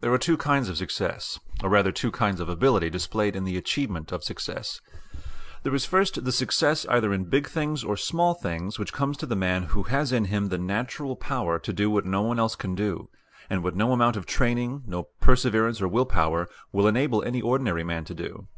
There 0.00 0.12
are 0.12 0.18
two 0.18 0.36
kinds 0.36 0.68
of 0.68 0.76
success, 0.76 1.38
or 1.62 1.68
rather 1.70 1.92
two 1.92 2.10
kinds 2.10 2.40
of 2.40 2.48
ability 2.48 2.90
displayed 2.90 3.36
in 3.36 3.44
the 3.44 3.56
achievement 3.56 4.10
of 4.10 4.24
success. 4.24 4.80
There 5.62 5.72
is, 5.72 5.84
first, 5.84 6.24
the 6.24 6.32
success 6.32 6.84
either 6.86 7.12
in 7.12 7.28
big 7.30 7.46
things 7.46 7.84
or 7.84 7.96
small 7.96 8.34
things 8.34 8.76
which 8.76 8.92
comes 8.92 9.16
to 9.18 9.26
the 9.26 9.36
man 9.36 9.62
who 9.70 9.84
has 9.84 10.10
in 10.10 10.24
him 10.24 10.48
the 10.48 10.58
natural 10.58 11.14
power 11.14 11.60
to 11.60 11.72
do 11.72 11.88
what 11.88 12.06
no 12.06 12.22
one 12.22 12.40
else 12.40 12.56
can 12.56 12.74
do, 12.74 13.08
and 13.48 13.62
what 13.62 13.76
no 13.76 13.92
amount 13.92 14.16
of 14.16 14.26
training, 14.26 14.82
no 14.84 15.04
perseverance 15.20 15.80
or 15.80 15.86
will 15.86 16.04
power, 16.04 16.48
will 16.72 16.88
enable 16.88 17.22
any 17.22 17.40
ordinary 17.40 17.84
man 17.84 18.04
to 18.04 18.14
do. 18.14 18.48